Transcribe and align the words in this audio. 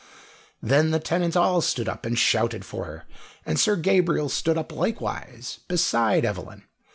Then 0.63 0.89
the 0.89 0.99
tenants 0.99 1.35
all 1.35 1.61
stood 1.61 1.87
up 1.87 2.07
and 2.07 2.17
shouted 2.17 2.65
for 2.65 2.85
her, 2.85 3.05
and 3.45 3.59
Sir 3.59 3.75
Gabriel 3.75 4.29
stood 4.29 4.57
up 4.57 4.71
likewise, 4.73 5.59
beside 5.67 6.25
Evelyn. 6.25 6.63